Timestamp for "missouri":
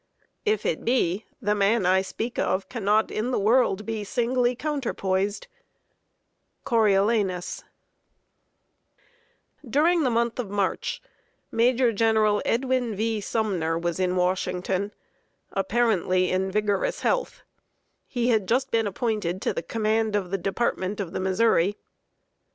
21.19-21.77